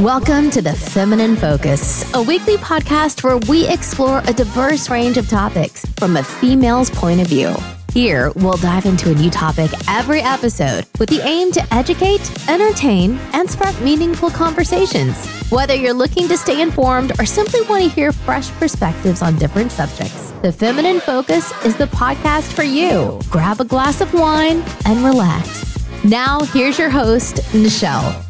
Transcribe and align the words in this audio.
Welcome 0.00 0.50
to 0.50 0.62
The 0.62 0.74
Feminine 0.74 1.34
Focus, 1.34 2.14
a 2.14 2.22
weekly 2.22 2.56
podcast 2.56 3.24
where 3.24 3.38
we 3.48 3.66
explore 3.66 4.22
a 4.28 4.32
diverse 4.32 4.88
range 4.88 5.16
of 5.16 5.28
topics 5.28 5.84
from 5.96 6.16
a 6.16 6.22
female's 6.22 6.88
point 6.88 7.20
of 7.20 7.26
view. 7.26 7.52
Here, 7.92 8.30
we'll 8.36 8.58
dive 8.58 8.86
into 8.86 9.10
a 9.10 9.14
new 9.14 9.28
topic 9.28 9.72
every 9.88 10.20
episode 10.20 10.86
with 11.00 11.08
the 11.08 11.20
aim 11.26 11.50
to 11.50 11.74
educate, 11.74 12.30
entertain, 12.48 13.18
and 13.32 13.50
spark 13.50 13.78
meaningful 13.80 14.30
conversations. 14.30 15.16
Whether 15.50 15.74
you're 15.74 15.92
looking 15.92 16.28
to 16.28 16.36
stay 16.36 16.62
informed 16.62 17.18
or 17.18 17.26
simply 17.26 17.62
want 17.62 17.82
to 17.82 17.90
hear 17.90 18.12
fresh 18.12 18.52
perspectives 18.52 19.20
on 19.20 19.34
different 19.34 19.72
subjects, 19.72 20.30
The 20.42 20.52
Feminine 20.52 21.00
Focus 21.00 21.50
is 21.64 21.74
the 21.74 21.86
podcast 21.86 22.52
for 22.52 22.62
you. 22.62 23.20
Grab 23.30 23.60
a 23.60 23.64
glass 23.64 24.00
of 24.00 24.14
wine 24.14 24.62
and 24.84 25.04
relax. 25.04 25.76
Now, 26.04 26.38
here's 26.42 26.78
your 26.78 26.90
host, 26.90 27.38
Nichelle. 27.52 28.24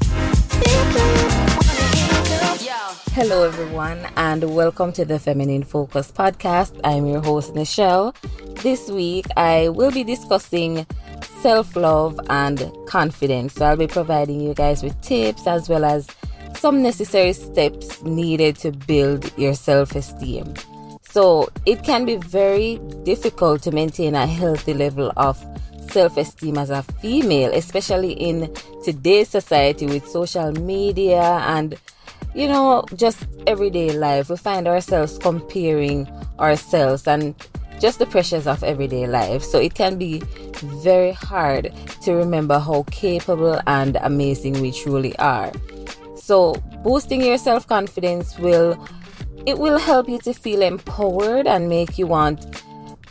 Hello, 3.18 3.42
everyone, 3.42 4.06
and 4.16 4.54
welcome 4.54 4.92
to 4.92 5.04
the 5.04 5.18
Feminine 5.18 5.64
Focus 5.64 6.12
podcast. 6.12 6.78
I'm 6.84 7.04
your 7.04 7.20
host, 7.20 7.52
Nichelle. 7.52 8.14
This 8.62 8.88
week, 8.92 9.26
I 9.36 9.70
will 9.70 9.90
be 9.90 10.04
discussing 10.04 10.86
self 11.42 11.74
love 11.74 12.20
and 12.30 12.70
confidence. 12.86 13.54
So, 13.54 13.66
I'll 13.66 13.76
be 13.76 13.88
providing 13.88 14.40
you 14.40 14.54
guys 14.54 14.84
with 14.84 15.00
tips 15.00 15.48
as 15.48 15.68
well 15.68 15.84
as 15.84 16.06
some 16.54 16.80
necessary 16.80 17.32
steps 17.32 18.00
needed 18.04 18.54
to 18.58 18.70
build 18.70 19.36
your 19.36 19.54
self 19.54 19.96
esteem. 19.96 20.54
So, 21.02 21.48
it 21.66 21.82
can 21.82 22.04
be 22.04 22.18
very 22.18 22.78
difficult 23.02 23.62
to 23.62 23.72
maintain 23.72 24.14
a 24.14 24.28
healthy 24.28 24.74
level 24.74 25.12
of 25.16 25.44
self 25.90 26.16
esteem 26.16 26.56
as 26.56 26.70
a 26.70 26.84
female, 26.84 27.50
especially 27.52 28.12
in 28.12 28.54
today's 28.84 29.28
society 29.28 29.86
with 29.86 30.06
social 30.06 30.52
media 30.52 31.42
and 31.48 31.76
you 32.34 32.48
know, 32.48 32.84
just 32.94 33.26
everyday 33.46 33.92
life. 33.92 34.30
We 34.30 34.36
find 34.36 34.68
ourselves 34.68 35.18
comparing 35.18 36.06
ourselves 36.38 37.06
and 37.06 37.34
just 37.80 37.98
the 37.98 38.06
pressures 38.06 38.46
of 38.46 38.62
everyday 38.64 39.06
life. 39.06 39.42
So 39.42 39.58
it 39.58 39.74
can 39.74 39.98
be 39.98 40.20
very 40.56 41.12
hard 41.12 41.72
to 42.02 42.12
remember 42.12 42.58
how 42.58 42.84
capable 42.90 43.60
and 43.66 43.96
amazing 44.02 44.60
we 44.60 44.72
truly 44.72 45.16
are. 45.18 45.52
So 46.16 46.54
boosting 46.82 47.22
your 47.22 47.38
self-confidence 47.38 48.38
will 48.38 48.78
it 49.46 49.58
will 49.58 49.78
help 49.78 50.08
you 50.08 50.18
to 50.18 50.34
feel 50.34 50.60
empowered 50.60 51.46
and 51.46 51.68
make 51.68 51.96
you 51.96 52.06
want 52.06 52.60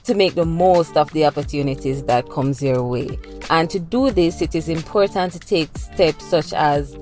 to 0.03 0.13
make 0.13 0.35
the 0.35 0.45
most 0.45 0.95
of 0.95 1.11
the 1.11 1.25
opportunities 1.25 2.03
that 2.03 2.29
comes 2.29 2.61
your 2.61 2.83
way. 2.83 3.17
And 3.49 3.69
to 3.71 3.79
do 3.79 4.11
this, 4.11 4.41
it 4.41 4.53
is 4.53 4.69
important 4.69 5.33
to 5.33 5.39
take 5.39 5.75
steps 5.77 6.25
such 6.25 6.53
as 6.53 6.95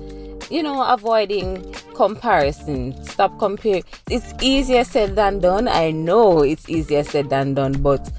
you 0.50 0.62
know, 0.62 0.82
avoiding 0.82 1.72
comparison. 1.94 3.02
Stop 3.04 3.38
comparing. 3.38 3.84
It's 4.10 4.32
easier 4.42 4.84
said 4.84 5.16
than 5.16 5.40
done. 5.40 5.68
I 5.68 5.90
know 5.90 6.42
it's 6.42 6.68
easier 6.68 7.04
said 7.04 7.30
than 7.30 7.54
done, 7.54 7.82
but 7.82 8.10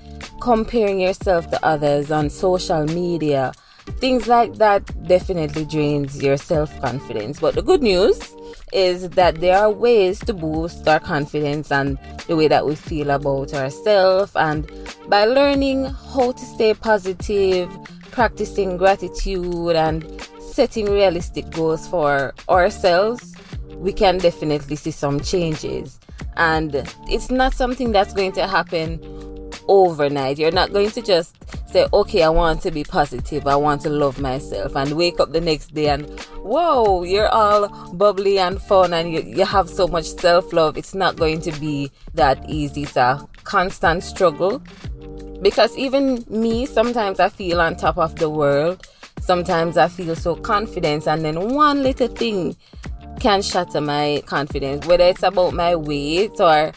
comparing 0.42 1.00
yourself 1.00 1.50
to 1.52 1.66
others 1.66 2.12
on 2.12 2.30
social 2.30 2.86
media, 2.86 3.52
things 4.00 4.28
like 4.28 4.56
that 4.56 4.84
definitely 5.08 5.66
drains 5.66 6.22
your 6.22 6.38
self 6.38 6.80
confidence. 6.82 7.40
But 7.40 7.56
the 7.56 7.62
good 7.62 7.82
news 7.82 8.36
is 8.74 9.10
that 9.12 9.40
there 9.40 9.58
are 9.58 9.72
ways 9.72 10.20
to 10.20 10.34
boost 10.34 10.88
our 10.88 11.00
confidence 11.00 11.72
and 11.72 11.98
the 12.28 12.36
way 12.36 12.48
that 12.48 12.66
we 12.66 12.76
feel 12.76 13.12
about 13.12 13.54
ourselves. 13.54 14.32
And 14.36 14.70
by 15.08 15.26
learning 15.26 15.86
how 15.86 16.34
to 16.34 16.46
stay 16.46 16.74
positive, 16.74 17.70
practicing 18.12 18.78
gratitude, 18.78 19.76
and 19.76 20.04
setting 20.58 20.92
realistic 20.92 21.48
goals 21.52 21.88
for 21.88 22.34
ourselves, 22.50 23.36
we 23.76 23.94
can 23.94 24.18
definitely 24.18 24.76
see 24.76 24.90
some 24.90 25.20
changes. 25.20 26.00
And 26.36 26.84
it's 27.08 27.30
not 27.30 27.54
something 27.54 27.92
that's 27.92 28.12
going 28.12 28.32
to 28.32 28.48
happen 28.48 29.00
overnight. 29.68 30.40
You're 30.40 30.58
not 30.62 30.74
going 30.74 30.90
to 30.92 31.02
just 31.04 31.36
say, 31.70 31.86
okay, 31.94 32.24
I 32.24 32.30
want 32.30 32.64
to 32.64 32.72
be 32.72 32.84
positive, 32.84 33.46
I 33.46 33.56
want 33.56 33.82
to 33.82 33.92
love 33.92 34.20
myself, 34.20 34.76
and 34.76 34.94
wake 34.94 35.20
up 35.20 35.32
the 35.32 35.42
next 35.42 35.76
day 35.76 35.90
and 35.90 36.10
whoa, 36.42 37.04
you're 37.04 37.28
all 37.28 37.68
bubbly 37.94 38.40
and 38.40 38.60
fun 38.60 38.94
and 38.96 39.14
you, 39.14 39.22
you 39.22 39.46
have 39.46 39.70
so 39.70 39.88
much 39.88 40.06
self 40.06 40.54
love. 40.54 40.76
It's 40.76 40.96
not 40.96 41.18
going 41.18 41.40
to 41.42 41.52
be 41.60 41.92
that 42.16 42.44
easy. 42.50 42.82
It's 42.82 42.98
a 42.98 43.28
constant 43.44 44.04
struggle 44.04 44.64
because 45.44 45.78
even 45.78 46.26
me, 46.28 46.66
sometimes 46.66 47.20
I 47.20 47.30
feel 47.30 47.62
on 47.62 47.76
top 47.76 48.00
of 48.00 48.16
the 48.16 48.28
world 48.28 48.88
Sometimes 49.28 49.76
I 49.76 49.90
feel 49.90 50.16
so 50.16 50.38
confident, 50.38 51.06
and 51.06 51.26
then 51.26 51.54
one 51.54 51.84
little 51.84 52.08
thing 52.08 52.56
can 53.20 53.42
shatter 53.42 53.82
my 53.82 54.24
confidence, 54.26 54.88
whether 54.88 55.04
it's 55.04 55.22
about 55.22 55.54
my 55.54 55.76
weight 55.76 56.40
or 56.40 56.72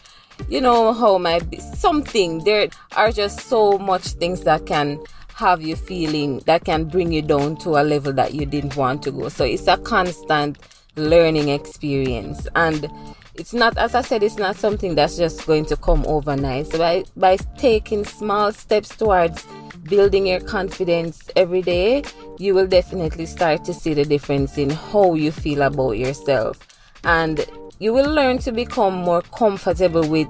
you 0.49 0.61
know 0.61 0.93
how 0.93 1.17
my 1.19 1.39
something. 1.77 2.43
There 2.43 2.69
are 2.97 3.13
just 3.13 3.43
so 3.43 3.79
much 3.79 4.03
things 4.15 4.41
that 4.41 4.67
can 4.67 4.99
have 5.35 5.63
you 5.63 5.77
feeling 5.77 6.41
that 6.47 6.65
can 6.65 6.87
bring 6.87 7.13
you 7.13 7.23
down 7.23 7.57
to 7.59 7.81
a 7.81 7.85
level 7.85 8.13
that 8.15 8.35
you 8.35 8.47
didn't 8.47 8.75
want 8.75 9.05
to 9.05 9.13
go. 9.13 9.29
So 9.29 9.45
it's 9.45 9.69
a 9.69 9.79
constant 9.79 10.59
learning 10.97 11.51
experience. 11.51 12.49
And 12.57 12.91
it's 13.37 13.55
not 13.55 13.79
as 13.79 13.95
i 13.95 14.03
said 14.03 14.23
it's 14.25 14.37
not 14.37 14.57
something 14.57 14.97
that's 14.97 15.17
just 15.17 15.47
going 15.47 15.67
to 15.67 15.77
come 15.77 16.05
overnight. 16.07 16.67
So 16.67 16.79
by 16.79 17.05
by 17.17 17.37
taking 17.59 18.05
small 18.05 18.53
steps 18.53 18.97
towards 18.97 19.47
building 19.85 20.27
your 20.27 20.41
confidence 20.41 21.29
every 21.37 21.63
day, 21.63 22.03
you 22.39 22.55
will 22.55 22.67
definitely 22.67 23.27
start 23.27 23.65
to 23.65 23.75
see 23.75 23.95
the 23.95 24.05
difference 24.05 24.59
in 24.59 24.71
how 24.71 25.15
you 25.15 25.33
feel 25.33 25.63
about 25.63 25.93
yourself. 25.93 26.59
And 27.05 27.45
you 27.79 27.93
will 27.93 28.11
learn 28.11 28.39
to 28.39 28.53
become 28.53 28.95
more 28.95 29.23
comfortable 29.23 30.07
with 30.07 30.29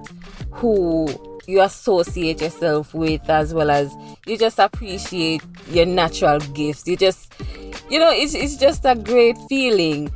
who 0.53 1.09
you 1.47 1.61
associate 1.63 2.41
yourself 2.41 2.95
with, 2.95 3.29
as 3.29 3.53
well 3.53 3.71
as 3.71 3.95
you 4.27 4.39
just 4.39 4.59
appreciate 4.59 5.43
your 5.71 5.87
natural 5.87 6.39
gifts. 6.39 6.87
You 6.87 6.97
just, 6.97 7.33
you 7.91 7.99
know, 7.99 8.11
it's, 8.13 8.35
it's 8.35 8.57
just 8.57 8.85
a 8.85 8.95
great 8.95 9.37
feeling. 9.49 10.13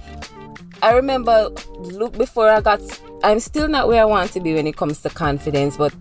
I 0.82 0.92
remember, 0.92 1.50
look, 1.78 2.16
before 2.16 2.48
I 2.48 2.60
got, 2.60 2.80
I'm 3.24 3.40
still 3.40 3.68
not 3.68 3.88
where 3.88 4.02
I 4.02 4.04
want 4.04 4.32
to 4.32 4.40
be 4.40 4.54
when 4.54 4.66
it 4.66 4.76
comes 4.76 5.00
to 5.02 5.10
confidence, 5.10 5.76
but 5.76 5.94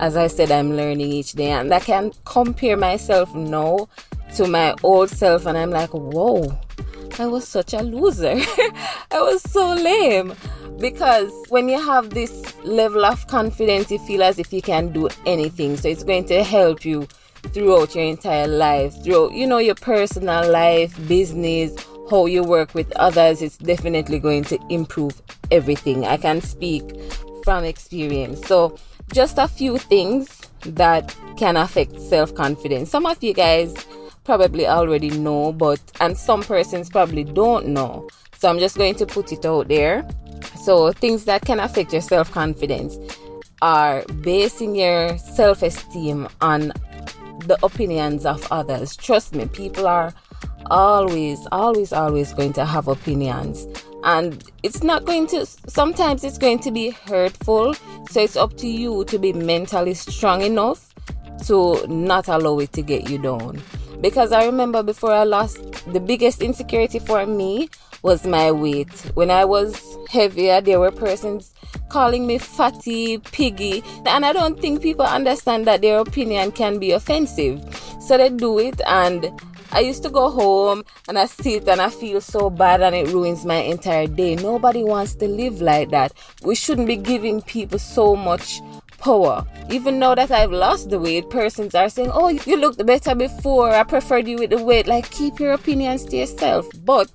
as 0.00 0.16
I 0.16 0.28
said, 0.28 0.50
I'm 0.50 0.76
learning 0.76 1.12
each 1.12 1.32
day, 1.32 1.50
and 1.50 1.72
I 1.72 1.78
can 1.78 2.12
compare 2.24 2.76
myself 2.76 3.34
now 3.34 3.86
to 4.34 4.48
my 4.48 4.74
old 4.82 5.10
self, 5.10 5.44
and 5.44 5.58
I'm 5.58 5.70
like, 5.70 5.90
whoa, 5.90 6.58
I 7.18 7.26
was 7.26 7.46
such 7.46 7.74
a 7.74 7.82
loser. 7.82 8.34
I 9.10 9.20
was 9.20 9.42
so 9.42 9.74
lame. 9.74 10.34
Because 10.78 11.30
when 11.50 11.68
you 11.68 11.78
have 11.78 12.10
this 12.10 12.56
level 12.64 13.04
of 13.04 13.26
confidence, 13.26 13.90
you 13.90 13.98
feel 13.98 14.22
as 14.22 14.38
if 14.38 14.50
you 14.54 14.62
can 14.62 14.90
do 14.90 15.10
anything. 15.26 15.76
So 15.76 15.88
it's 15.88 16.02
going 16.02 16.24
to 16.26 16.42
help 16.42 16.86
you 16.86 17.06
throughout 17.52 17.94
your 17.94 18.04
entire 18.04 18.48
life, 18.48 18.94
throughout, 19.04 19.32
you 19.32 19.46
know, 19.46 19.58
your 19.58 19.74
personal 19.74 20.50
life, 20.50 20.96
business, 21.06 21.74
how 22.08 22.24
you 22.24 22.42
work 22.42 22.74
with 22.74 22.90
others. 22.92 23.42
It's 23.42 23.58
definitely 23.58 24.18
going 24.18 24.44
to 24.44 24.58
improve 24.70 25.20
everything. 25.50 26.06
I 26.06 26.16
can 26.16 26.40
speak 26.40 26.82
from 27.44 27.64
experience. 27.64 28.46
So 28.46 28.78
just 29.12 29.38
a 29.38 29.48
few 29.48 29.78
things 29.78 30.40
that 30.62 31.14
can 31.36 31.56
affect 31.56 32.00
self 32.00 32.34
confidence. 32.34 32.90
Some 32.90 33.06
of 33.06 33.22
you 33.22 33.32
guys 33.32 33.74
probably 34.24 34.66
already 34.66 35.10
know, 35.10 35.52
but 35.52 35.80
and 36.00 36.16
some 36.16 36.42
persons 36.42 36.90
probably 36.90 37.24
don't 37.24 37.68
know. 37.68 38.08
So 38.38 38.48
I'm 38.48 38.58
just 38.58 38.76
going 38.76 38.94
to 38.96 39.06
put 39.06 39.32
it 39.32 39.44
out 39.44 39.68
there. 39.68 40.08
So 40.62 40.92
things 40.92 41.24
that 41.24 41.42
can 41.42 41.60
affect 41.60 41.92
your 41.92 42.02
self 42.02 42.30
confidence 42.30 42.96
are 43.62 44.04
basing 44.22 44.74
your 44.74 45.16
self 45.18 45.62
esteem 45.62 46.28
on 46.40 46.72
the 47.46 47.58
opinions 47.62 48.26
of 48.26 48.46
others. 48.50 48.96
Trust 48.96 49.34
me, 49.34 49.46
people 49.46 49.86
are 49.86 50.12
always, 50.66 51.46
always, 51.50 51.92
always 51.92 52.32
going 52.32 52.52
to 52.52 52.64
have 52.64 52.86
opinions 52.88 53.66
and 54.04 54.44
it's 54.62 54.82
not 54.82 55.04
going 55.04 55.26
to 55.28 55.46
sometimes 55.46 56.24
it's 56.24 56.38
going 56.38 56.58
to 56.60 56.70
be 56.70 56.90
hurtful. 56.90 57.74
So 58.10 58.20
it's 58.20 58.36
up 58.36 58.56
to 58.58 58.68
you 58.68 59.04
to 59.06 59.18
be 59.18 59.32
mentally 59.32 59.94
strong 59.94 60.42
enough 60.42 60.94
to 61.46 61.86
not 61.88 62.28
allow 62.28 62.58
it 62.58 62.72
to 62.74 62.82
get 62.82 63.08
you 63.08 63.18
down. 63.18 63.60
Because 64.00 64.32
i 64.32 64.44
remember 64.44 64.82
before 64.82 65.12
i 65.12 65.24
lost 65.24 65.58
the 65.92 66.00
biggest 66.00 66.42
insecurity 66.42 66.98
for 66.98 67.26
me 67.26 67.68
was 68.02 68.26
my 68.26 68.50
weight. 68.50 68.92
When 69.14 69.30
i 69.30 69.44
was 69.44 69.98
heavier 70.08 70.60
there 70.60 70.80
were 70.80 70.90
persons 70.90 71.54
calling 71.88 72.26
me 72.26 72.38
fatty 72.38 73.18
piggy. 73.18 73.82
And 74.06 74.24
i 74.24 74.32
don't 74.32 74.58
think 74.58 74.82
people 74.82 75.04
understand 75.04 75.66
that 75.66 75.82
their 75.82 75.98
opinion 75.98 76.52
can 76.52 76.78
be 76.78 76.92
offensive. 76.92 77.62
So 78.00 78.16
they 78.16 78.30
do 78.30 78.58
it 78.58 78.80
and 78.86 79.30
I 79.72 79.80
used 79.80 80.02
to 80.02 80.10
go 80.10 80.30
home 80.30 80.84
and 81.08 81.18
I 81.18 81.26
sit 81.26 81.68
and 81.68 81.80
I 81.80 81.90
feel 81.90 82.20
so 82.20 82.50
bad 82.50 82.82
and 82.82 82.94
it 82.94 83.08
ruins 83.08 83.44
my 83.44 83.56
entire 83.56 84.06
day. 84.06 84.36
Nobody 84.36 84.84
wants 84.84 85.14
to 85.16 85.28
live 85.28 85.60
like 85.60 85.90
that. 85.90 86.12
We 86.42 86.54
shouldn't 86.54 86.86
be 86.86 86.96
giving 86.96 87.42
people 87.42 87.78
so 87.78 88.16
much 88.16 88.60
power. 88.98 89.46
Even 89.70 89.98
now 89.98 90.14
that 90.14 90.30
I've 90.30 90.50
lost 90.50 90.90
the 90.90 90.98
weight, 90.98 91.30
persons 91.30 91.74
are 91.74 91.88
saying, 91.88 92.10
Oh, 92.12 92.28
you 92.28 92.56
looked 92.56 92.84
better 92.84 93.14
before. 93.14 93.70
I 93.70 93.84
preferred 93.84 94.26
you 94.26 94.38
with 94.38 94.50
the 94.50 94.62
weight. 94.62 94.86
Like, 94.86 95.10
keep 95.10 95.38
your 95.38 95.52
opinions 95.52 96.04
to 96.06 96.16
yourself. 96.16 96.68
But 96.84 97.10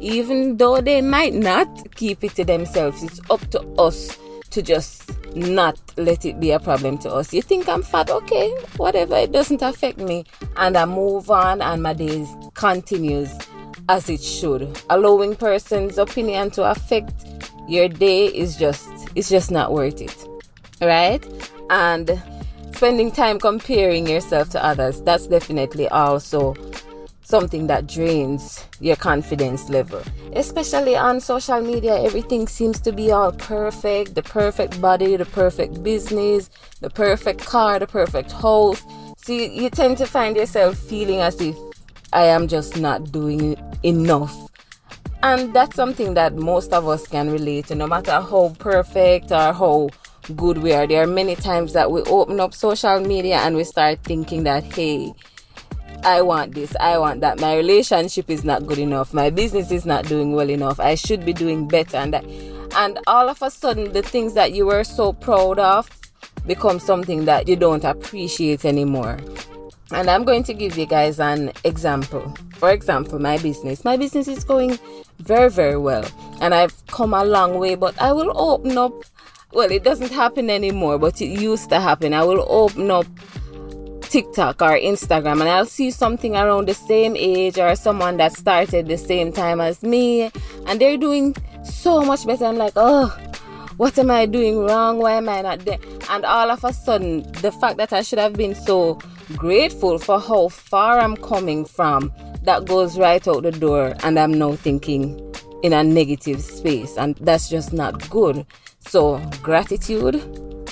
even 0.00 0.56
though 0.56 0.80
they 0.80 1.00
might 1.00 1.34
not 1.34 1.94
keep 1.94 2.22
it 2.24 2.34
to 2.36 2.44
themselves. 2.44 3.02
It's 3.02 3.20
up 3.30 3.40
to 3.50 3.60
us 3.78 4.16
to 4.50 4.62
just 4.62 5.10
not 5.36 5.78
let 5.96 6.24
it 6.24 6.40
be 6.40 6.50
a 6.50 6.58
problem 6.58 6.98
to 6.98 7.10
us. 7.10 7.32
You 7.32 7.42
think 7.42 7.68
I'm 7.68 7.82
fat? 7.82 8.10
Okay, 8.10 8.50
whatever. 8.76 9.16
It 9.16 9.32
doesn't 9.32 9.62
affect 9.62 9.98
me. 9.98 10.24
And 10.56 10.76
I 10.76 10.84
move 10.84 11.30
on 11.30 11.60
and 11.62 11.82
my 11.82 11.92
days 11.92 12.28
continues 12.54 13.30
as 13.88 14.08
it 14.08 14.22
should. 14.22 14.78
Allowing 14.90 15.36
person's 15.36 15.98
opinion 15.98 16.50
to 16.52 16.64
affect 16.70 17.26
your 17.68 17.88
day 17.88 18.26
is 18.26 18.56
just 18.56 18.88
it's 19.14 19.28
just 19.28 19.50
not 19.50 19.72
worth 19.72 20.00
it. 20.00 20.28
Right? 20.80 21.26
And 21.70 22.22
spending 22.74 23.10
time 23.10 23.38
comparing 23.38 24.06
yourself 24.06 24.50
to 24.50 24.64
others, 24.64 25.02
that's 25.02 25.26
definitely 25.26 25.88
also 25.88 26.54
something 27.28 27.66
that 27.66 27.86
drains 27.86 28.64
your 28.80 28.96
confidence 28.96 29.68
level. 29.68 30.02
Especially 30.32 30.96
on 30.96 31.20
social 31.20 31.60
media, 31.60 32.02
everything 32.02 32.48
seems 32.48 32.80
to 32.80 32.90
be 32.90 33.12
all 33.12 33.32
perfect 33.32 34.14
the 34.14 34.22
perfect 34.22 34.80
body, 34.80 35.14
the 35.16 35.26
perfect 35.26 35.82
business, 35.82 36.48
the 36.80 36.88
perfect 36.88 37.44
car, 37.44 37.78
the 37.78 37.86
perfect 37.86 38.32
house. 38.32 38.82
So 39.18 39.34
you, 39.34 39.50
you 39.50 39.68
tend 39.68 39.98
to 39.98 40.06
find 40.06 40.36
yourself 40.36 40.78
feeling 40.78 41.20
as 41.20 41.38
if 41.40 41.54
I 42.14 42.22
am 42.22 42.48
just 42.48 42.78
not 42.78 43.12
doing 43.12 43.56
enough. 43.82 44.34
And 45.22 45.52
that's 45.52 45.76
something 45.76 46.14
that 46.14 46.34
most 46.34 46.72
of 46.72 46.88
us 46.88 47.06
can 47.06 47.30
relate 47.30 47.66
to, 47.66 47.74
no 47.74 47.86
matter 47.86 48.12
how 48.22 48.54
perfect 48.58 49.32
or 49.32 49.52
how 49.52 49.90
good 50.34 50.58
we 50.58 50.72
are. 50.72 50.86
There 50.86 51.02
are 51.02 51.06
many 51.06 51.36
times 51.36 51.74
that 51.74 51.90
we 51.90 52.00
open 52.02 52.40
up 52.40 52.54
social 52.54 53.00
media 53.00 53.36
and 53.36 53.54
we 53.54 53.64
start 53.64 53.98
thinking 54.04 54.44
that, 54.44 54.64
hey, 54.64 55.12
I 56.08 56.22
want 56.22 56.54
this, 56.54 56.74
I 56.80 56.96
want 56.96 57.20
that. 57.20 57.38
My 57.38 57.54
relationship 57.54 58.30
is 58.30 58.42
not 58.42 58.66
good 58.66 58.78
enough. 58.78 59.12
My 59.12 59.28
business 59.28 59.70
is 59.70 59.84
not 59.84 60.06
doing 60.06 60.32
well 60.32 60.48
enough. 60.48 60.80
I 60.80 60.94
should 60.94 61.22
be 61.22 61.34
doing 61.34 61.68
better. 61.68 61.98
And 61.98 62.14
that, 62.14 62.24
and 62.76 62.98
all 63.06 63.28
of 63.28 63.42
a 63.42 63.50
sudden, 63.50 63.92
the 63.92 64.00
things 64.00 64.32
that 64.32 64.54
you 64.54 64.64
were 64.64 64.84
so 64.84 65.12
proud 65.12 65.58
of 65.58 65.90
become 66.46 66.78
something 66.78 67.26
that 67.26 67.46
you 67.46 67.56
don't 67.56 67.84
appreciate 67.84 68.64
anymore. 68.64 69.18
And 69.90 70.08
I'm 70.08 70.24
going 70.24 70.44
to 70.44 70.54
give 70.54 70.78
you 70.78 70.86
guys 70.86 71.20
an 71.20 71.52
example. 71.64 72.34
For 72.54 72.70
example, 72.70 73.18
my 73.18 73.36
business. 73.36 73.84
My 73.84 73.98
business 73.98 74.28
is 74.28 74.44
going 74.44 74.78
very, 75.18 75.50
very 75.50 75.76
well. 75.76 76.10
And 76.40 76.54
I've 76.54 76.86
come 76.86 77.12
a 77.12 77.22
long 77.22 77.58
way, 77.58 77.74
but 77.74 78.00
I 78.00 78.12
will 78.12 78.32
open 78.34 78.78
up. 78.78 78.94
Well, 79.52 79.70
it 79.70 79.84
doesn't 79.84 80.12
happen 80.12 80.48
anymore, 80.48 80.96
but 80.98 81.20
it 81.20 81.38
used 81.38 81.68
to 81.68 81.80
happen. 81.80 82.14
I 82.14 82.24
will 82.24 82.46
open 82.48 82.90
up 82.90 83.06
TikTok 84.08 84.62
or 84.62 84.78
Instagram 84.78 85.40
and 85.40 85.48
I'll 85.48 85.66
see 85.66 85.90
something 85.90 86.34
around 86.34 86.68
the 86.68 86.74
same 86.74 87.14
age 87.16 87.58
or 87.58 87.76
someone 87.76 88.16
that 88.16 88.32
started 88.32 88.86
the 88.86 88.96
same 88.98 89.32
time 89.32 89.60
as 89.60 89.82
me 89.82 90.30
and 90.66 90.80
they're 90.80 90.96
doing 90.96 91.36
so 91.62 92.02
much 92.02 92.26
better. 92.26 92.46
I'm 92.46 92.56
like, 92.56 92.72
oh, 92.76 93.08
what 93.76 93.98
am 93.98 94.10
I 94.10 94.26
doing 94.26 94.58
wrong? 94.58 94.98
Why 94.98 95.12
am 95.12 95.28
I 95.28 95.42
not 95.42 95.60
there? 95.60 95.78
And 96.10 96.24
all 96.24 96.50
of 96.50 96.64
a 96.64 96.72
sudden, 96.72 97.30
the 97.42 97.52
fact 97.52 97.76
that 97.76 97.92
I 97.92 98.02
should 98.02 98.18
have 98.18 98.32
been 98.32 98.54
so 98.54 98.98
grateful 99.36 99.98
for 99.98 100.18
how 100.18 100.48
far 100.48 100.98
I'm 100.98 101.16
coming 101.16 101.64
from, 101.64 102.12
that 102.42 102.64
goes 102.64 102.98
right 102.98 103.26
out 103.28 103.42
the 103.42 103.52
door, 103.52 103.94
and 104.02 104.18
I'm 104.18 104.32
now 104.32 104.54
thinking 104.54 105.20
in 105.62 105.72
a 105.72 105.84
negative 105.84 106.40
space, 106.40 106.96
and 106.96 107.14
that's 107.16 107.48
just 107.48 107.72
not 107.72 108.08
good. 108.10 108.46
So, 108.80 109.18
gratitude, 109.42 110.22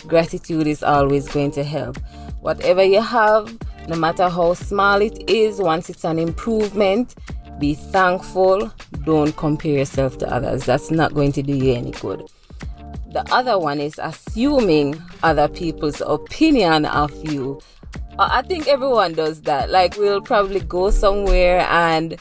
gratitude 0.07 0.67
is 0.67 0.83
always 0.83 1.29
going 1.29 1.51
to 1.53 1.63
help. 1.63 1.99
Whatever 2.47 2.85
you 2.85 3.03
have, 3.03 3.59
no 3.89 3.97
matter 3.97 4.29
how 4.29 4.55
small 4.55 5.03
it 5.03 5.29
is, 5.29 5.59
once 5.59 5.91
it's 5.91 6.05
an 6.05 6.17
improvement, 6.21 7.17
be 7.59 7.75
thankful. 7.75 8.73
Don't 9.05 9.37
compare 9.37 9.73
yourself 9.73 10.19
to 10.19 10.33
others. 10.33 10.65
That's 10.65 10.93
not 10.93 11.13
going 11.13 11.33
to 11.33 11.43
do 11.43 11.53
you 11.53 11.73
any 11.73 11.91
good. 11.91 12.23
The 13.11 13.27
other 13.33 13.59
one 13.59 13.81
is 13.81 13.99
assuming 14.01 15.03
other 15.25 15.49
people's 15.49 16.01
opinion 16.07 16.85
of 16.85 17.11
you. 17.29 17.61
I 18.17 18.43
think 18.43 18.69
everyone 18.69 19.15
does 19.15 19.43
that. 19.43 19.71
Like, 19.71 19.97
we'll 19.97 20.21
probably 20.21 20.61
go 20.61 20.91
somewhere 20.91 21.67
and 21.69 22.17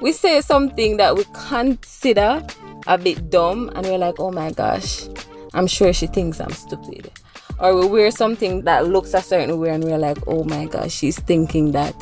we 0.00 0.10
say 0.10 0.40
something 0.40 0.96
that 0.96 1.14
we 1.14 1.24
consider 1.32 2.44
a 2.88 2.98
bit 2.98 3.30
dumb, 3.30 3.70
and 3.76 3.86
we're 3.86 3.98
like, 3.98 4.18
oh 4.18 4.32
my 4.32 4.50
gosh, 4.50 5.06
I'm 5.54 5.68
sure 5.68 5.92
she 5.92 6.08
thinks 6.08 6.40
I'm 6.40 6.50
stupid 6.50 7.12
or 7.60 7.76
we 7.76 7.86
wear 7.86 8.10
something 8.10 8.62
that 8.62 8.88
looks 8.88 9.12
a 9.14 9.20
certain 9.20 9.58
way 9.58 9.70
and 9.70 9.84
we're 9.84 9.98
like, 9.98 10.18
oh 10.26 10.44
my 10.44 10.64
gosh, 10.66 10.92
she's 10.92 11.18
thinking 11.18 11.72
that, 11.72 11.94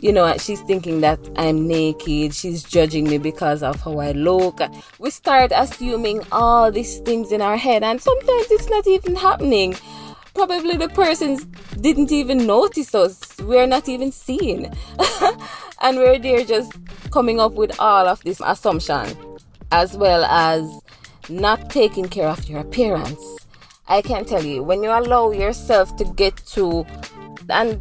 you 0.00 0.12
know, 0.12 0.36
she's 0.36 0.60
thinking 0.60 1.00
that 1.00 1.18
I'm 1.36 1.66
naked, 1.66 2.34
she's 2.34 2.62
judging 2.62 3.08
me 3.08 3.18
because 3.18 3.62
of 3.62 3.80
how 3.80 3.98
I 3.98 4.12
look. 4.12 4.60
We 4.98 5.10
start 5.10 5.52
assuming 5.54 6.22
all 6.30 6.70
these 6.70 6.98
things 6.98 7.32
in 7.32 7.40
our 7.40 7.56
head, 7.56 7.82
and 7.82 8.00
sometimes 8.00 8.50
it's 8.50 8.68
not 8.68 8.86
even 8.86 9.16
happening. 9.16 9.74
Probably 10.34 10.76
the 10.76 10.88
persons 10.88 11.44
didn't 11.80 12.12
even 12.12 12.46
notice 12.46 12.94
us, 12.94 13.38
we're 13.40 13.66
not 13.66 13.88
even 13.88 14.12
seen. 14.12 14.70
and 15.80 15.96
we're 15.96 16.18
there 16.18 16.44
just 16.44 16.72
coming 17.10 17.40
up 17.40 17.52
with 17.52 17.78
all 17.80 18.06
of 18.06 18.22
this 18.24 18.42
assumption, 18.44 19.16
as 19.72 19.96
well 19.96 20.24
as 20.24 20.68
not 21.30 21.70
taking 21.70 22.06
care 22.06 22.28
of 22.28 22.46
your 22.48 22.60
appearance 22.60 23.43
I 23.86 24.02
can 24.02 24.24
tell 24.24 24.42
you 24.42 24.62
when 24.62 24.82
you 24.82 24.90
allow 24.90 25.30
yourself 25.30 25.96
to 25.96 26.04
get 26.04 26.36
to, 26.54 26.86
and 27.50 27.80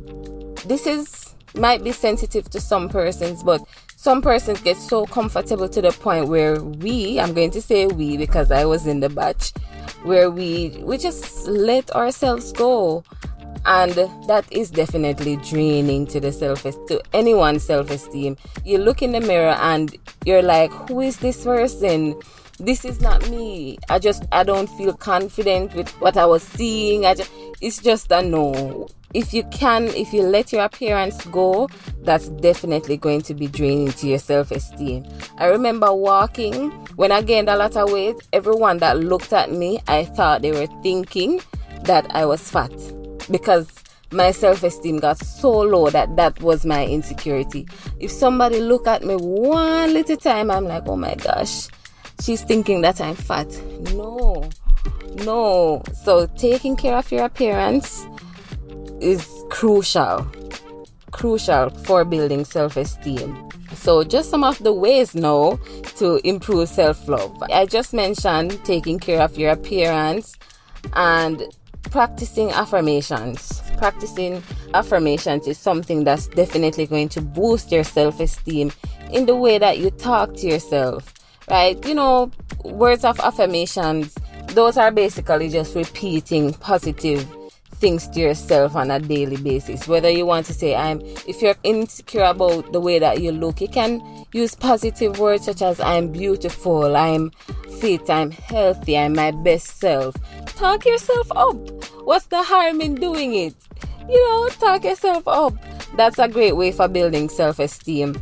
this 0.66 0.86
is 0.86 1.34
might 1.56 1.84
be 1.84 1.92
sensitive 1.92 2.50
to 2.50 2.60
some 2.60 2.90
persons, 2.90 3.44
but 3.44 3.62
some 3.96 4.22
persons 4.22 4.60
get 4.62 4.76
so 4.76 5.06
comfortable 5.06 5.70
to 5.70 5.82
the 5.82 5.92
point 5.92 6.28
where 6.28 6.62
we, 6.62 7.20
I'm 7.20 7.34
going 7.34 7.52
to 7.52 7.62
say 7.62 7.88
we 7.88 8.18
because 8.18 8.52
I 8.52 8.66
was 8.66 8.86
in 8.88 9.00
the 9.00 9.10
batch, 9.10 9.54
where 10.04 10.30
we 10.30 10.78
we 10.82 10.98
just 10.98 11.48
let 11.48 11.90
ourselves 11.92 12.52
go. 12.52 13.04
And 13.66 13.94
that 14.28 14.46
is 14.52 14.72
definitely 14.72 15.38
draining 15.38 16.06
to 16.08 16.20
the 16.20 16.32
self 16.32 16.64
to 16.64 17.02
anyone's 17.14 17.64
self 17.64 17.90
esteem. 17.90 18.38
You 18.66 18.78
look 18.78 19.02
in 19.02 19.14
the 19.14 19.22
mirror 19.22 19.56
and 19.60 19.96
you're 20.26 20.42
like, 20.42 20.72
who 20.90 21.02
is 21.02 21.18
this 21.18 21.44
person? 21.44 22.16
this 22.60 22.86
is 22.86 23.02
not 23.02 23.30
me. 23.30 23.78
I 23.90 24.00
just 24.00 24.26
I 24.32 24.44
don't 24.44 24.70
feel 24.70 24.94
confident 24.94 25.74
with 25.76 25.90
what 26.02 26.18
I 26.18 26.26
was 26.26 26.44
seeing. 26.44 27.06
I 27.06 27.16
just 27.16 27.32
it's 27.62 27.82
just 27.82 28.12
a 28.12 28.22
no. 28.22 28.88
If 29.14 29.34
you 29.34 29.44
can, 29.52 29.90
if 29.90 30.12
you 30.12 30.24
let 30.24 30.52
your 30.52 30.64
appearance 30.64 31.24
go, 31.26 31.70
that's 32.02 32.30
definitely 32.30 32.98
going 32.98 33.22
to 33.24 33.36
be 33.36 33.46
draining 33.46 33.92
to 33.94 34.08
your 34.08 34.18
self-esteem. 34.18 35.06
I 35.38 35.46
remember 35.46 35.94
walking 35.94 36.72
when 36.96 37.12
I 37.12 37.22
gained 37.22 37.48
a 37.48 37.56
lot 37.56 37.78
of 37.78 37.92
weight. 37.92 38.16
Everyone 38.34 38.80
that 38.80 38.98
looked 39.00 39.32
at 39.32 39.52
me, 39.52 39.80
I 39.88 40.06
thought 40.06 40.42
they 40.42 40.52
were 40.52 40.68
thinking 40.82 41.42
that 41.84 42.08
I 42.16 42.26
was 42.26 42.50
fat 42.50 42.72
because 43.30 43.70
my 44.12 44.32
self-esteem 44.32 45.00
got 45.00 45.18
so 45.18 45.52
low 45.52 45.90
that 45.90 46.16
that 46.16 46.40
was 46.42 46.66
my 46.66 46.86
insecurity. 46.86 47.68
If 48.00 48.12
somebody 48.12 48.60
look 48.60 48.88
at 48.88 49.04
me 49.04 49.16
one 49.16 49.94
little 49.94 50.18
time, 50.18 50.52
I'm 50.52 50.66
like, 50.66 50.84
oh 50.88 50.96
my 50.96 51.16
gosh 51.16 51.68
she's 52.24 52.42
thinking 52.42 52.82
that 52.82 53.02
I'm 53.02 53.16
fat. 53.16 53.48
No, 53.94 54.50
no. 55.26 55.84
So 56.04 56.28
taking 56.38 56.76
care 56.76 56.96
of 56.96 57.12
your 57.12 57.26
appearance 57.26 58.06
is 59.00 59.28
crucial, 59.50 60.26
crucial 61.12 61.70
for 61.70 62.06
building 62.06 62.46
self 62.46 62.78
esteem. 62.78 63.50
So, 63.74 64.04
just 64.04 64.30
some 64.30 64.44
of 64.44 64.60
the 64.60 64.72
ways 64.72 65.16
now 65.16 65.60
to 65.98 66.22
improve 66.24 66.70
self 66.70 67.08
love. 67.08 67.42
I 67.52 67.66
just 67.66 67.94
mentioned 67.94 68.64
taking 68.64 69.00
care 69.00 69.22
of 69.22 69.38
your 69.38 69.52
appearance 69.52 70.36
and 70.94 71.44
practicing 71.84 72.52
affirmations. 72.52 73.62
Practicing 73.78 74.42
affirmations 74.74 75.48
is 75.48 75.58
something 75.58 76.04
that's 76.04 76.28
definitely 76.28 76.88
going 76.88 77.10
to 77.10 77.22
boost 77.22 77.72
your 77.72 77.84
self 77.84 78.20
esteem 78.20 78.72
in 79.12 79.26
the 79.26 79.36
way 79.36 79.58
that 79.58 79.78
you 79.80 79.92
talk 79.92 80.34
to 80.36 80.48
yourself 80.48 81.14
right? 81.50 81.84
You 81.86 81.96
know, 81.96 82.32
words 82.64 83.04
of 83.04 83.20
affirmations, 83.20 84.16
those 84.48 84.78
are 84.78 84.92
basically 84.92 85.50
just 85.50 85.76
repeating 85.76 86.54
positive 86.54 87.28
things 87.84 88.08
to 88.08 88.22
yourself 88.22 88.78
on 88.78 88.90
a 88.90 88.98
daily 88.98 89.36
basis. 89.36 89.90
Whether 89.90 90.10
you 90.10 90.26
want 90.26 90.46
to 90.46 90.54
say, 90.54 90.74
I'm, 90.74 91.02
if 91.28 91.42
you're 91.42 91.58
insecure 91.64 92.24
about 92.24 92.72
the 92.72 92.80
way 92.80 92.98
that 92.98 93.22
you 93.22 93.34
look, 93.34 93.60
you 93.60 93.68
can 93.68 94.26
use 94.32 94.56
positive 94.56 95.20
words 95.20 95.44
such 95.44 95.62
as, 95.62 95.82
I'm 95.82 96.08
beautiful, 96.10 96.96
I'm 96.96 97.32
fit, 97.82 98.10
I'm 98.10 98.32
healthy, 98.32 98.98
I'm 98.98 99.12
my 99.12 99.32
best 99.32 99.82
self. 99.82 100.16
Talk 100.46 100.86
yourself 100.86 101.30
up. 101.36 101.58
What's 102.06 102.28
the 102.28 102.42
harm 102.42 102.80
in 102.80 102.96
doing 102.96 103.36
it? 103.36 103.54
You 104.08 104.30
know, 104.30 104.48
talk 104.48 104.86
yourself 104.86 105.28
up. 105.28 105.54
That's 105.98 106.20
a 106.20 106.30
great 106.30 106.56
way 106.56 106.72
for 106.72 106.88
building 106.88 107.28
self 107.28 107.60
esteem. 107.60 108.16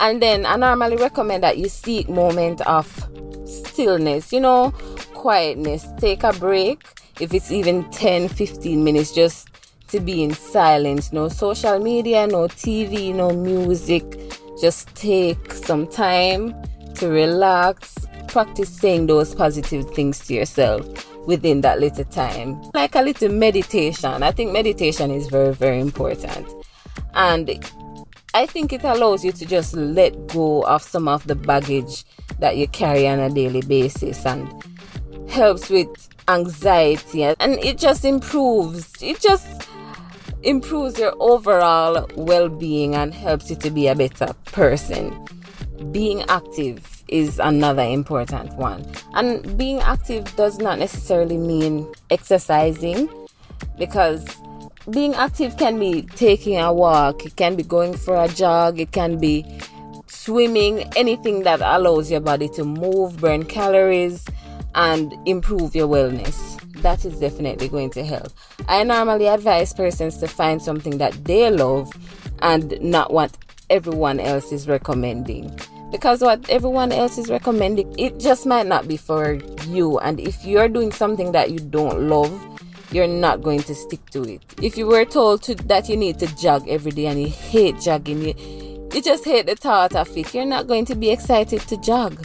And 0.00 0.20
then 0.20 0.44
I 0.44 0.56
normally 0.56 0.96
recommend 0.96 1.42
that 1.42 1.56
you 1.56 1.70
seek 1.70 2.10
moment 2.10 2.60
of 2.66 2.86
stillness, 3.46 4.30
you 4.30 4.40
know, 4.40 4.74
quietness. 5.14 5.86
Take 5.98 6.22
a 6.22 6.34
break 6.34 6.84
if 7.20 7.34
it's 7.34 7.50
even 7.50 7.88
10, 7.90 8.28
15 8.28 8.82
minutes 8.82 9.12
just 9.12 9.48
to 9.88 10.00
be 10.00 10.22
in 10.22 10.32
silence. 10.32 11.12
No 11.12 11.28
social 11.28 11.78
media, 11.78 12.26
no 12.26 12.46
TV, 12.48 13.14
no 13.14 13.30
music. 13.30 14.04
Just 14.60 14.94
take 14.94 15.52
some 15.52 15.86
time 15.86 16.54
to 16.94 17.08
relax, 17.08 17.94
practice 18.28 18.68
saying 18.68 19.06
those 19.06 19.34
positive 19.34 19.88
things 19.90 20.26
to 20.26 20.34
yourself 20.34 20.86
within 21.26 21.60
that 21.62 21.80
little 21.80 22.04
time. 22.04 22.60
Like 22.74 22.94
a 22.94 23.02
little 23.02 23.30
meditation. 23.30 24.22
I 24.22 24.32
think 24.32 24.52
meditation 24.52 25.10
is 25.10 25.28
very, 25.28 25.54
very 25.54 25.80
important. 25.80 26.46
And 27.14 27.50
I 28.34 28.46
think 28.46 28.72
it 28.72 28.84
allows 28.84 29.24
you 29.24 29.32
to 29.32 29.46
just 29.46 29.74
let 29.74 30.28
go 30.28 30.62
of 30.62 30.82
some 30.82 31.08
of 31.08 31.26
the 31.26 31.34
baggage 31.34 32.04
that 32.38 32.56
you 32.56 32.68
carry 32.68 33.08
on 33.08 33.18
a 33.18 33.28
daily 33.28 33.62
basis 33.62 34.24
and 34.24 34.48
helps 35.28 35.68
with 35.68 35.88
anxiety 36.30 37.24
and 37.24 37.58
it 37.64 37.78
just 37.78 38.04
improves 38.04 39.02
it 39.02 39.20
just 39.20 39.68
improves 40.42 40.98
your 40.98 41.14
overall 41.20 42.08
well-being 42.16 42.94
and 42.94 43.12
helps 43.12 43.50
you 43.50 43.56
to 43.56 43.70
be 43.70 43.86
a 43.88 43.94
better 43.94 44.32
person. 44.46 45.26
Being 45.92 46.22
active 46.28 47.04
is 47.08 47.38
another 47.38 47.82
important 47.82 48.54
one. 48.54 48.86
And 49.14 49.58
being 49.58 49.80
active 49.80 50.34
does 50.36 50.58
not 50.58 50.78
necessarily 50.78 51.36
mean 51.36 51.92
exercising 52.10 53.08
because 53.78 54.24
being 54.90 55.14
active 55.14 55.56
can 55.56 55.78
be 55.78 56.02
taking 56.02 56.58
a 56.58 56.72
walk 56.72 57.24
it 57.26 57.36
can 57.36 57.54
be 57.54 57.62
going 57.62 57.94
for 57.94 58.16
a 58.16 58.26
jog 58.28 58.80
it 58.80 58.90
can 58.92 59.18
be 59.18 59.44
swimming 60.06 60.80
anything 60.96 61.42
that 61.42 61.60
allows 61.60 62.10
your 62.10 62.20
body 62.20 62.48
to 62.48 62.64
move 62.64 63.18
burn 63.18 63.44
calories 63.44 64.24
and 64.74 65.14
improve 65.26 65.74
your 65.74 65.88
wellness. 65.88 66.58
That 66.82 67.04
is 67.04 67.18
definitely 67.18 67.68
going 67.68 67.90
to 67.90 68.04
help. 68.04 68.32
I 68.68 68.84
normally 68.84 69.26
advise 69.26 69.74
persons 69.74 70.18
to 70.18 70.28
find 70.28 70.62
something 70.62 70.98
that 70.98 71.24
they 71.24 71.50
love 71.50 71.92
and 72.40 72.80
not 72.80 73.12
what 73.12 73.36
everyone 73.68 74.20
else 74.20 74.52
is 74.52 74.68
recommending. 74.68 75.58
Because 75.90 76.20
what 76.20 76.48
everyone 76.48 76.92
else 76.92 77.18
is 77.18 77.28
recommending, 77.28 77.92
it 77.98 78.18
just 78.20 78.46
might 78.46 78.66
not 78.66 78.86
be 78.86 78.96
for 78.96 79.34
you. 79.66 79.98
And 79.98 80.20
if 80.20 80.44
you're 80.44 80.68
doing 80.68 80.92
something 80.92 81.32
that 81.32 81.50
you 81.50 81.58
don't 81.58 82.08
love, 82.08 82.32
you're 82.92 83.08
not 83.08 83.42
going 83.42 83.62
to 83.64 83.74
stick 83.74 84.04
to 84.10 84.22
it. 84.22 84.42
If 84.62 84.76
you 84.76 84.86
were 84.86 85.04
told 85.04 85.42
to, 85.44 85.54
that 85.54 85.88
you 85.88 85.96
need 85.96 86.18
to 86.20 86.26
jog 86.36 86.68
every 86.68 86.92
day 86.92 87.06
and 87.06 87.20
you 87.20 87.28
hate 87.28 87.80
jogging, 87.80 88.22
you, 88.22 88.34
you 88.92 89.02
just 89.02 89.24
hate 89.24 89.46
the 89.46 89.56
thought 89.56 89.94
of 89.94 90.16
it, 90.16 90.32
you're 90.34 90.44
not 90.44 90.66
going 90.66 90.84
to 90.86 90.94
be 90.94 91.10
excited 91.10 91.60
to 91.62 91.76
jog. 91.78 92.24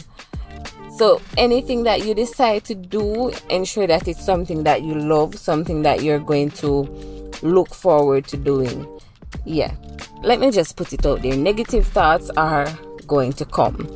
So, 0.96 1.20
anything 1.36 1.82
that 1.82 2.06
you 2.06 2.14
decide 2.14 2.64
to 2.64 2.74
do, 2.74 3.30
ensure 3.50 3.86
that 3.86 4.08
it's 4.08 4.24
something 4.24 4.64
that 4.64 4.82
you 4.82 4.94
love, 4.94 5.34
something 5.34 5.82
that 5.82 6.02
you're 6.02 6.18
going 6.18 6.50
to 6.52 6.88
look 7.42 7.74
forward 7.74 8.26
to 8.28 8.38
doing. 8.38 8.86
Yeah, 9.44 9.74
let 10.22 10.40
me 10.40 10.50
just 10.50 10.76
put 10.76 10.94
it 10.94 11.04
out 11.04 11.20
there 11.20 11.36
negative 11.36 11.86
thoughts 11.86 12.30
are 12.38 12.66
going 13.06 13.34
to 13.34 13.44
come. 13.44 13.94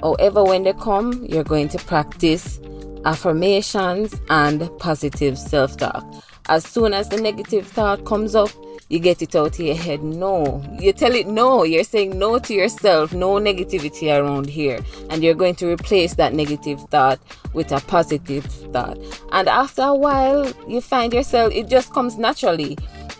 However, 0.00 0.42
when 0.42 0.64
they 0.64 0.72
come, 0.72 1.24
you're 1.28 1.44
going 1.44 1.68
to 1.68 1.78
practice 1.78 2.58
affirmations 3.04 4.14
and 4.30 4.68
positive 4.78 5.38
self 5.38 5.76
talk. 5.76 6.04
As 6.48 6.64
soon 6.64 6.92
as 6.92 7.08
the 7.08 7.20
negative 7.20 7.68
thought 7.68 8.04
comes 8.04 8.34
up, 8.34 8.50
you 8.90 8.98
get 8.98 9.22
it 9.22 9.36
out 9.36 9.58
of 9.58 9.64
your 9.64 9.76
head. 9.76 10.02
No. 10.02 10.62
You 10.78 10.92
tell 10.92 11.14
it 11.14 11.28
no. 11.28 11.62
You're 11.62 11.84
saying 11.84 12.18
no 12.18 12.40
to 12.40 12.52
yourself. 12.52 13.14
No 13.14 13.34
negativity 13.34 14.12
around 14.12 14.46
here. 14.46 14.80
And 15.08 15.22
you're 15.22 15.34
going 15.34 15.54
to 15.56 15.70
replace 15.70 16.14
that 16.14 16.34
negative 16.34 16.80
thought 16.90 17.20
with 17.54 17.70
a 17.70 17.80
positive 17.80 18.44
thought. 18.44 18.98
And 19.30 19.48
after 19.48 19.82
a 19.82 19.94
while, 19.94 20.52
you 20.66 20.80
find 20.80 21.14
yourself, 21.14 21.54
it 21.54 21.68
just 21.68 21.92
comes 21.92 22.18
naturally. 22.18 22.76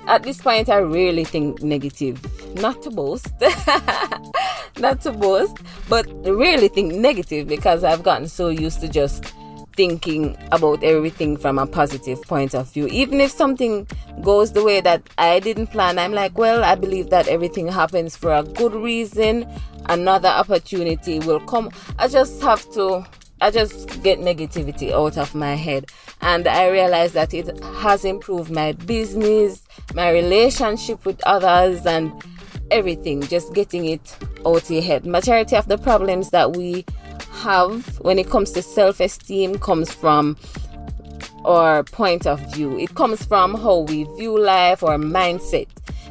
At 0.08 0.24
this 0.24 0.42
point, 0.42 0.68
I 0.68 0.78
really 0.78 1.24
think 1.24 1.62
negative. 1.62 2.20
Not 2.56 2.82
to 2.82 2.90
boast. 2.90 3.32
Not 4.78 5.00
to 5.02 5.12
boast. 5.12 5.56
But 5.88 6.08
really 6.24 6.66
think 6.66 6.94
negative 6.94 7.46
because 7.46 7.84
I've 7.84 8.02
gotten 8.02 8.26
so 8.26 8.48
used 8.48 8.80
to 8.80 8.88
just 8.88 9.32
thinking 9.80 10.36
about 10.52 10.84
everything 10.84 11.38
from 11.38 11.58
a 11.58 11.66
positive 11.66 12.20
point 12.24 12.54
of 12.54 12.70
view. 12.70 12.86
Even 12.88 13.18
if 13.18 13.30
something 13.30 13.86
goes 14.20 14.52
the 14.52 14.62
way 14.62 14.78
that 14.78 15.00
I 15.16 15.40
didn't 15.40 15.68
plan, 15.68 15.98
I'm 15.98 16.12
like, 16.12 16.36
well, 16.36 16.62
I 16.62 16.74
believe 16.74 17.08
that 17.08 17.28
everything 17.28 17.66
happens 17.66 18.14
for 18.14 18.30
a 18.30 18.42
good 18.42 18.74
reason. 18.74 19.48
Another 19.86 20.28
opportunity 20.28 21.18
will 21.20 21.40
come. 21.40 21.70
I 21.98 22.08
just 22.08 22.42
have 22.42 22.70
to, 22.72 23.06
I 23.40 23.50
just 23.50 24.02
get 24.02 24.18
negativity 24.18 24.92
out 24.92 25.16
of 25.16 25.34
my 25.34 25.54
head. 25.54 25.86
And 26.20 26.46
I 26.46 26.68
realize 26.68 27.14
that 27.14 27.32
it 27.32 27.58
has 27.76 28.04
improved 28.04 28.50
my 28.50 28.72
business, 28.72 29.62
my 29.94 30.10
relationship 30.10 31.06
with 31.06 31.22
others, 31.24 31.86
and 31.86 32.12
everything. 32.70 33.22
Just 33.22 33.54
getting 33.54 33.86
it 33.86 34.14
out 34.44 34.56
of 34.64 34.70
your 34.70 34.82
head. 34.82 35.06
Majority 35.06 35.56
of 35.56 35.68
the 35.68 35.78
problems 35.78 36.28
that 36.32 36.54
we 36.54 36.84
have 37.42 37.98
when 38.00 38.18
it 38.18 38.28
comes 38.28 38.52
to 38.52 38.62
self 38.62 39.00
esteem 39.00 39.58
comes 39.58 39.92
from 39.92 40.36
our 41.44 41.82
point 41.84 42.26
of 42.26 42.40
view. 42.52 42.78
It 42.78 42.94
comes 42.94 43.24
from 43.24 43.54
how 43.54 43.80
we 43.80 44.04
view 44.18 44.38
life 44.38 44.82
or 44.82 44.96
mindset. 44.96 45.68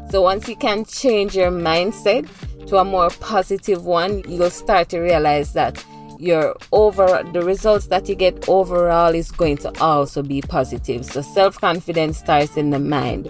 So 0.09 0.21
once 0.21 0.47
you 0.47 0.55
can 0.55 0.85
change 0.85 1.35
your 1.35 1.51
mindset 1.51 2.27
to 2.67 2.77
a 2.77 2.85
more 2.85 3.09
positive 3.09 3.85
one, 3.85 4.23
you'll 4.27 4.49
start 4.49 4.89
to 4.89 4.99
realize 4.99 5.53
that 5.53 5.83
your 6.19 6.55
over 6.73 7.23
the 7.31 7.41
results 7.41 7.87
that 7.87 8.09
you 8.09 8.15
get 8.15 8.49
overall 8.49 9.15
is 9.15 9.31
going 9.31 9.57
to 9.57 9.79
also 9.81 10.21
be 10.21 10.41
positive. 10.41 11.05
So 11.05 11.21
self-confidence 11.21 12.17
starts 12.17 12.57
in 12.57 12.71
the 12.71 12.79
mind. 12.79 13.27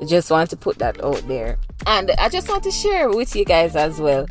I 0.00 0.06
just 0.06 0.30
want 0.30 0.50
to 0.50 0.56
put 0.56 0.78
that 0.78 1.02
out 1.04 1.26
there. 1.28 1.58
And 1.86 2.12
I 2.12 2.30
just 2.30 2.48
want 2.48 2.64
to 2.64 2.70
share 2.70 3.10
with 3.10 3.36
you 3.36 3.44
guys 3.44 3.76
as 3.76 4.00
well 4.00 4.26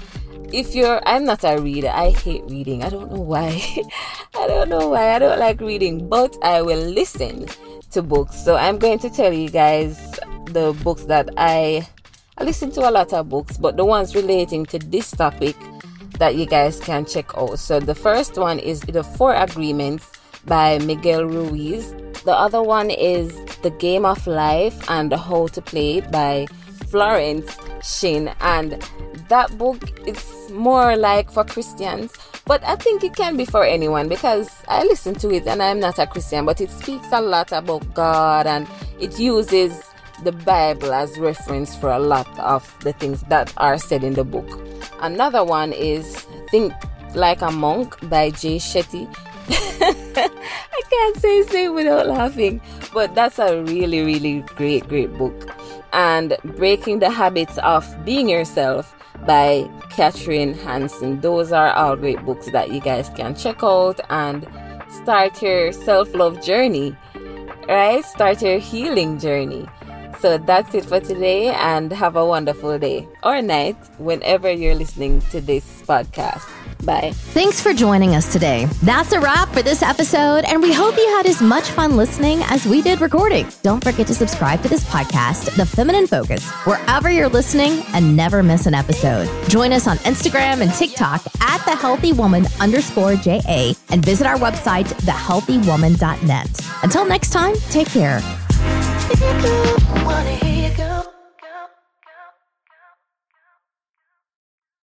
if 0.53 0.75
you're 0.75 1.01
i'm 1.07 1.25
not 1.25 1.43
a 1.43 1.59
reader. 1.59 1.89
I 1.89 2.11
hate 2.11 2.43
reading. 2.47 2.83
I 2.83 2.89
don't 2.89 3.11
know 3.11 3.19
why. 3.19 3.61
I 4.35 4.47
don't 4.47 4.69
know 4.69 4.89
why. 4.89 5.15
I 5.15 5.19
don't 5.19 5.39
like 5.39 5.59
reading 5.59 6.07
but 6.07 6.37
i 6.43 6.61
will 6.61 6.79
listen 6.79 7.47
to 7.91 8.01
books. 8.01 8.37
So 8.45 8.55
i'm 8.55 8.77
going 8.77 8.99
to 8.99 9.09
tell 9.09 9.33
you 9.33 9.49
guys 9.49 9.97
the 10.45 10.77
books 10.83 11.05
that 11.05 11.29
i 11.37 11.87
i 12.37 12.43
listen 12.43 12.71
to 12.71 12.87
a 12.87 12.91
lot 12.91 13.11
of 13.13 13.29
books 13.29 13.57
but 13.57 13.77
the 13.77 13.85
ones 13.85 14.15
relating 14.15 14.65
to 14.67 14.79
this 14.79 15.11
topic 15.11 15.55
that 16.19 16.35
you 16.35 16.45
guys 16.45 16.79
can 16.79 17.05
check 17.05 17.35
out. 17.35 17.57
So 17.57 17.79
the 17.79 17.95
first 17.95 18.37
one 18.37 18.59
is 18.59 18.81
the 18.81 19.03
four 19.03 19.33
agreements 19.33 20.07
by 20.45 20.77
miguel 20.79 21.25
ruiz. 21.25 21.95
The 22.25 22.31
other 22.31 22.61
one 22.61 22.91
is 22.91 23.33
the 23.63 23.71
game 23.71 24.05
of 24.05 24.25
life 24.27 24.77
and 24.89 25.11
how 25.11 25.47
to 25.47 25.61
play 25.61 25.97
it 25.97 26.11
by 26.11 26.45
florence 26.87 27.57
shinn 27.83 28.33
and 28.41 28.81
that 29.29 29.57
book 29.57 30.07
is 30.07 30.49
more 30.51 30.95
like 30.95 31.31
for 31.31 31.43
Christians, 31.43 32.13
but 32.45 32.63
I 32.63 32.75
think 32.75 33.03
it 33.03 33.15
can 33.15 33.37
be 33.37 33.45
for 33.45 33.63
anyone 33.63 34.07
because 34.07 34.49
I 34.67 34.83
listen 34.83 35.15
to 35.15 35.31
it 35.31 35.47
and 35.47 35.61
I'm 35.61 35.79
not 35.79 35.99
a 35.99 36.07
Christian, 36.07 36.45
but 36.45 36.61
it 36.61 36.69
speaks 36.71 37.07
a 37.11 37.21
lot 37.21 37.51
about 37.51 37.93
God 37.93 38.47
and 38.47 38.67
it 38.99 39.19
uses 39.19 39.81
the 40.23 40.31
Bible 40.31 40.93
as 40.93 41.17
reference 41.17 41.75
for 41.75 41.89
a 41.89 41.99
lot 41.99 42.27
of 42.39 42.73
the 42.81 42.93
things 42.93 43.23
that 43.23 43.53
are 43.57 43.77
said 43.77 44.03
in 44.03 44.13
the 44.13 44.23
book. 44.23 44.47
Another 45.01 45.43
one 45.43 45.73
is 45.73 46.25
Think 46.49 46.73
Like 47.15 47.41
a 47.41 47.51
Monk 47.51 47.97
by 48.09 48.29
Jay 48.29 48.57
Shetty. 48.57 49.07
I 49.49 50.81
can't 50.89 51.17
say 51.17 51.37
his 51.37 51.51
name 51.51 51.73
without 51.73 52.07
laughing, 52.07 52.61
but 52.93 53.13
that's 53.15 53.39
a 53.39 53.61
really, 53.63 54.01
really 54.01 54.41
great, 54.55 54.87
great 54.87 55.13
book. 55.17 55.52
And 55.93 56.35
Breaking 56.43 56.99
the 56.99 57.09
Habits 57.09 57.57
of 57.59 57.85
Being 58.03 58.27
Yourself 58.27 58.95
by 59.25 59.69
Katrin 59.89 60.53
Hanson. 60.53 61.21
Those 61.21 61.51
are 61.51 61.71
all 61.73 61.95
great 61.95 62.23
books 62.25 62.49
that 62.51 62.71
you 62.71 62.81
guys 62.81 63.09
can 63.15 63.35
check 63.35 63.63
out 63.63 63.99
and 64.09 64.47
start 64.89 65.41
your 65.41 65.71
self 65.71 66.13
love 66.13 66.41
journey, 66.41 66.95
right? 67.67 68.03
Start 68.03 68.41
your 68.41 68.59
healing 68.59 69.19
journey. 69.19 69.67
So 70.23 70.37
that's 70.37 70.73
it 70.73 70.85
for 70.85 71.01
today 71.01 71.49
and 71.49 71.91
have 71.91 72.15
a 72.15 72.25
wonderful 72.25 72.79
day 72.79 73.05
or 73.23 73.41
night 73.41 73.75
whenever 73.97 74.49
you're 74.49 74.73
listening 74.73 75.19
to 75.31 75.41
this 75.41 75.65
podcast. 75.81 76.47
Bye. 76.85 77.11
Thanks 77.35 77.59
for 77.59 77.73
joining 77.73 78.15
us 78.15 78.31
today. 78.31 78.67
That's 78.83 79.11
a 79.11 79.19
wrap 79.19 79.49
for 79.49 79.61
this 79.61 79.81
episode, 79.81 80.45
and 80.45 80.61
we 80.61 80.71
hope 80.71 80.95
you 80.95 81.07
had 81.17 81.25
as 81.25 81.41
much 81.41 81.71
fun 81.71 81.97
listening 81.97 82.39
as 82.43 82.65
we 82.65 82.81
did 82.81 83.01
recording. 83.01 83.47
Don't 83.63 83.83
forget 83.83 84.07
to 84.07 84.13
subscribe 84.13 84.61
to 84.61 84.69
this 84.69 84.85
podcast, 84.85 85.53
The 85.57 85.65
Feminine 85.65 86.07
Focus, 86.07 86.49
wherever 86.63 87.11
you're 87.11 87.27
listening 87.27 87.83
and 87.93 88.15
never 88.15 88.41
miss 88.41 88.65
an 88.65 88.73
episode. 88.73 89.27
Join 89.49 89.73
us 89.73 89.87
on 89.87 89.97
Instagram 89.97 90.61
and 90.61 90.71
TikTok 90.71 91.21
at 91.41 91.65
the 91.65 91.75
healthy 91.75 92.13
woman 92.13 92.45
underscore 92.61 93.17
JA 93.17 93.73
and 93.89 94.05
visit 94.05 94.25
our 94.25 94.37
website, 94.37 94.85
thehealthywoman.net. 95.01 96.61
Until 96.81 97.05
next 97.05 97.31
time, 97.31 97.55
take 97.69 97.89
care. 97.89 98.21
Wanna 100.05 100.31
hear 100.41 100.69
you 100.69 100.82